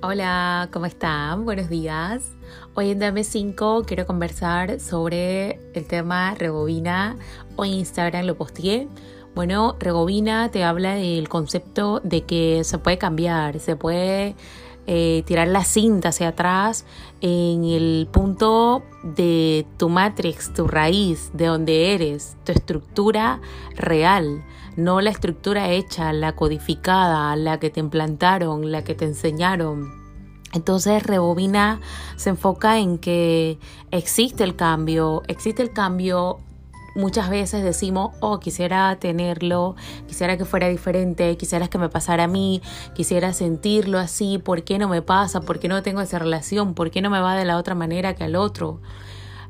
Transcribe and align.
Hola, 0.00 0.68
¿cómo 0.72 0.86
están? 0.86 1.44
Buenos 1.44 1.68
días. 1.68 2.30
Hoy 2.74 2.90
en 2.90 3.00
Dame 3.00 3.24
5 3.24 3.82
quiero 3.84 4.06
conversar 4.06 4.78
sobre 4.78 5.58
el 5.74 5.86
tema 5.88 6.36
Rebobina. 6.36 7.16
Hoy 7.56 7.72
en 7.72 7.78
Instagram 7.80 8.24
lo 8.24 8.36
posteé. 8.36 8.86
Bueno, 9.34 9.74
Rebobina 9.80 10.52
te 10.52 10.62
habla 10.62 10.94
del 10.94 11.28
concepto 11.28 12.00
de 12.04 12.22
que 12.22 12.62
se 12.62 12.78
puede 12.78 12.96
cambiar, 12.96 13.58
se 13.58 13.74
puede 13.74 14.36
eh, 14.90 15.22
tirar 15.26 15.48
la 15.48 15.64
cinta 15.64 16.08
hacia 16.08 16.28
atrás 16.28 16.86
en 17.20 17.62
el 17.64 18.08
punto 18.10 18.82
de 19.02 19.66
tu 19.76 19.90
matrix, 19.90 20.54
tu 20.54 20.66
raíz, 20.66 21.30
de 21.34 21.44
donde 21.44 21.92
eres, 21.92 22.38
tu 22.42 22.52
estructura 22.52 23.42
real, 23.76 24.42
no 24.76 25.02
la 25.02 25.10
estructura 25.10 25.68
hecha, 25.68 26.14
la 26.14 26.34
codificada, 26.34 27.36
la 27.36 27.60
que 27.60 27.68
te 27.68 27.80
implantaron, 27.80 28.72
la 28.72 28.82
que 28.82 28.94
te 28.94 29.04
enseñaron. 29.04 29.92
Entonces 30.54 31.02
Rebobina 31.02 31.82
se 32.16 32.30
enfoca 32.30 32.78
en 32.78 32.96
que 32.96 33.58
existe 33.90 34.42
el 34.42 34.56
cambio, 34.56 35.22
existe 35.28 35.60
el 35.60 35.74
cambio 35.74 36.38
muchas 36.94 37.30
veces 37.30 37.62
decimos, 37.62 38.16
oh, 38.20 38.40
quisiera 38.40 38.96
tenerlo, 38.96 39.76
quisiera 40.06 40.36
que 40.36 40.44
fuera 40.44 40.68
diferente, 40.68 41.36
quisiera 41.36 41.68
que 41.68 41.78
me 41.78 41.88
pasara 41.88 42.24
a 42.24 42.28
mí, 42.28 42.62
quisiera 42.94 43.32
sentirlo 43.32 43.98
así, 43.98 44.38
¿por 44.38 44.64
qué 44.64 44.78
no 44.78 44.88
me 44.88 45.02
pasa? 45.02 45.40
¿Por 45.40 45.58
qué 45.58 45.68
no 45.68 45.82
tengo 45.82 46.00
esa 46.00 46.18
relación? 46.18 46.74
¿Por 46.74 46.90
qué 46.90 47.02
no 47.02 47.10
me 47.10 47.20
va 47.20 47.36
de 47.36 47.44
la 47.44 47.56
otra 47.56 47.74
manera 47.74 48.14
que 48.14 48.24
al 48.24 48.36
otro? 48.36 48.80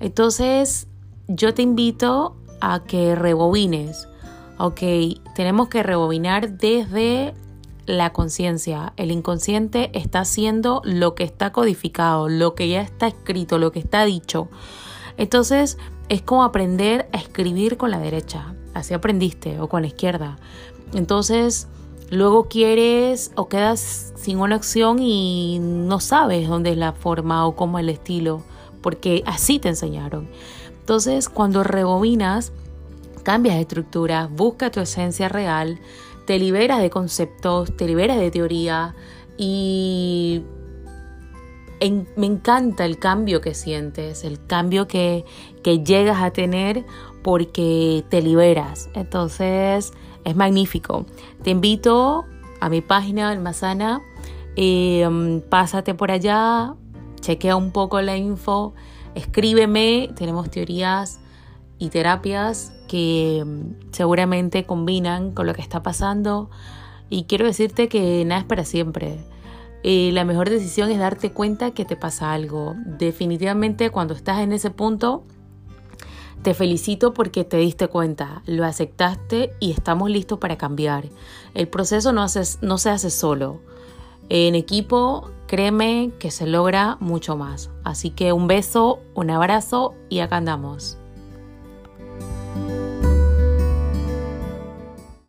Entonces, 0.00 0.88
yo 1.28 1.54
te 1.54 1.62
invito 1.62 2.36
a 2.60 2.84
que 2.84 3.14
rebobines. 3.14 4.08
Ok, 4.58 4.80
tenemos 5.34 5.68
que 5.68 5.82
rebobinar 5.82 6.58
desde 6.58 7.34
la 7.86 8.12
conciencia. 8.12 8.92
El 8.96 9.10
inconsciente 9.10 9.90
está 9.94 10.20
haciendo 10.20 10.82
lo 10.84 11.14
que 11.14 11.24
está 11.24 11.52
codificado, 11.52 12.28
lo 12.28 12.54
que 12.54 12.68
ya 12.68 12.80
está 12.80 13.06
escrito, 13.06 13.58
lo 13.58 13.72
que 13.72 13.78
está 13.78 14.04
dicho. 14.04 14.48
Entonces, 15.16 15.78
es 16.08 16.22
como 16.22 16.44
aprender 16.44 17.08
a 17.12 17.18
escribir 17.18 17.76
con 17.76 17.90
la 17.90 17.98
derecha. 17.98 18.54
Así 18.74 18.94
aprendiste, 18.94 19.60
o 19.60 19.68
con 19.68 19.82
la 19.82 19.88
izquierda. 19.88 20.36
Entonces, 20.92 21.68
luego 22.10 22.48
quieres 22.48 23.32
o 23.34 23.48
quedas 23.48 24.12
sin 24.16 24.38
una 24.38 24.56
opción 24.56 24.98
y 25.00 25.58
no 25.60 26.00
sabes 26.00 26.48
dónde 26.48 26.72
es 26.72 26.76
la 26.76 26.92
forma 26.92 27.46
o 27.46 27.56
cómo 27.56 27.78
es 27.78 27.84
el 27.84 27.90
estilo, 27.90 28.42
porque 28.82 29.22
así 29.26 29.58
te 29.58 29.68
enseñaron. 29.68 30.28
Entonces, 30.80 31.28
cuando 31.28 31.64
rebobinas, 31.64 32.52
cambias 33.22 33.56
de 33.56 33.62
estructura, 33.62 34.28
busca 34.30 34.70
tu 34.70 34.80
esencia 34.80 35.28
real, 35.28 35.80
te 36.26 36.38
liberas 36.38 36.80
de 36.80 36.90
conceptos, 36.90 37.76
te 37.76 37.86
liberas 37.86 38.18
de 38.18 38.30
teoría 38.30 38.94
y 39.36 40.42
me 41.80 42.26
encanta 42.26 42.84
el 42.84 42.98
cambio 42.98 43.40
que 43.40 43.54
sientes, 43.54 44.24
el 44.24 44.44
cambio 44.46 44.88
que, 44.88 45.24
llegas 45.64 46.22
a 46.22 46.30
tener 46.30 46.84
porque 47.22 48.04
te 48.08 48.22
liberas. 48.22 48.88
Entonces 48.94 49.92
es 50.24 50.36
magnífico. 50.36 51.06
Te 51.42 51.50
invito 51.50 52.24
a 52.60 52.68
mi 52.68 52.80
página 52.80 53.30
Almazana, 53.30 54.00
eh, 54.54 55.42
pásate 55.48 55.94
por 55.94 56.10
allá, 56.10 56.74
chequea 57.20 57.56
un 57.56 57.72
poco 57.72 58.00
la 58.00 58.16
info, 58.16 58.74
escríbeme, 59.14 60.10
tenemos 60.16 60.50
teorías 60.50 61.20
y 61.78 61.90
terapias 61.90 62.72
que 62.88 63.44
mm, 63.44 63.92
seguramente 63.92 64.64
combinan 64.64 65.32
con 65.32 65.46
lo 65.46 65.54
que 65.54 65.62
está 65.62 65.82
pasando 65.82 66.50
y 67.10 67.24
quiero 67.24 67.44
decirte 67.44 67.88
que 67.88 68.24
nada 68.24 68.40
es 68.40 68.46
para 68.46 68.64
siempre 68.64 69.18
eh, 69.82 70.10
la 70.12 70.24
mejor 70.24 70.50
decisión 70.50 70.90
es 70.90 70.98
darte 70.98 71.32
cuenta 71.32 71.70
que 71.72 71.84
te 71.84 71.96
pasa 71.96 72.32
algo. 72.32 72.74
Definitivamente 72.84 73.90
cuando 73.90 74.14
estás 74.14 74.40
en 74.40 74.52
ese 74.52 74.70
punto, 74.70 75.24
te 76.42 76.54
felicito 76.54 77.12
porque 77.12 77.44
te 77.44 77.56
diste 77.56 77.88
cuenta, 77.88 78.42
lo 78.46 78.64
aceptaste 78.64 79.52
y 79.58 79.72
estamos 79.72 80.10
listos 80.10 80.38
para 80.38 80.56
cambiar. 80.56 81.06
El 81.54 81.68
proceso 81.68 82.12
no, 82.12 82.26
no 82.62 82.78
se 82.78 82.90
hace 82.90 83.10
solo. 83.10 83.60
En 84.28 84.54
equipo, 84.54 85.30
créeme 85.46 86.12
que 86.18 86.30
se 86.30 86.46
logra 86.46 86.96
mucho 87.00 87.36
más. 87.36 87.70
Así 87.84 88.10
que 88.10 88.32
un 88.32 88.48
beso, 88.48 89.00
un 89.14 89.30
abrazo 89.30 89.94
y 90.08 90.20
acá 90.20 90.36
andamos. 90.36 90.98